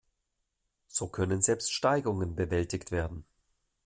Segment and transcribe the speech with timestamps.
[0.87, 3.23] So können selbst Steigungen bewältigt werden.